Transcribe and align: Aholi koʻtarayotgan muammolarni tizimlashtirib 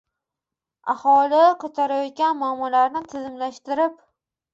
Aholi 0.93 1.41
koʻtarayotgan 1.63 2.39
muammolarni 2.39 3.03
tizimlashtirib 3.13 4.01